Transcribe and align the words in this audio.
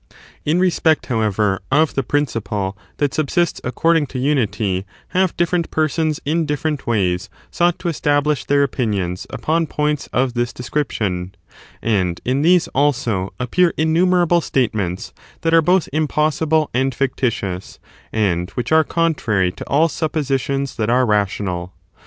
In 0.45 0.59
respect, 0.59 1.05
however, 1.05 1.59
of 1.71 1.93
the 1.93 2.01
principle 2.01 2.75
that 2.97 3.13
subsists 3.13 3.61
according 3.63 4.07
to 4.07 4.17
unity 4.17 4.83
have 5.09 5.37
different 5.37 5.69
persons 5.69 6.19
in 6.25 6.47
different 6.47 6.87
ways 6.87 7.29
sought 7.51 7.77
to 7.77 7.87
establish 7.87 8.43
their 8.43 8.63
opinions 8.63 9.27
upon 9.29 9.67
points 9.67 10.09
of 10.11 10.33
this 10.33 10.53
description: 10.53 11.35
and 11.83 12.19
in 12.25 12.41
these, 12.41 12.67
also, 12.69 13.31
appear 13.39 13.75
innumerable 13.77 14.41
statements 14.41 15.13
that 15.41 15.53
are 15.53 15.61
both 15.61 15.87
impossible 15.93 16.71
and 16.73 16.95
fictitious, 16.95 17.77
and 18.11 18.49
which 18.57 18.71
are 18.71 18.83
contrary 18.83 19.51
to 19.51 19.67
all 19.69 19.87
suppositions 19.87 20.77
that 20.77 20.89
are 20.89 21.05
rational. 21.05 21.73